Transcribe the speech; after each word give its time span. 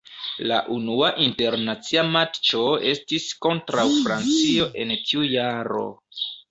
La 0.51 0.55
unua 0.75 1.09
internacia 1.25 2.05
matĉo 2.17 2.63
estis 2.95 3.29
kontraŭ 3.47 3.87
Francio 4.01 4.71
en 4.85 4.99
tiu 5.07 5.33
jaro. 5.41 5.89